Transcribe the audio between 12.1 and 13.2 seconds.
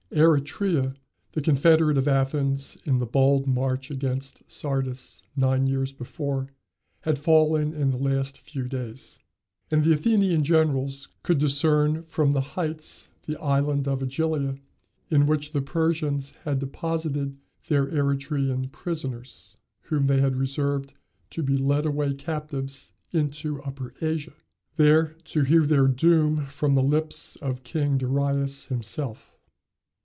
the heights